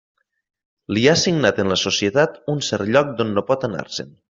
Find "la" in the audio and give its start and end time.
1.73-1.77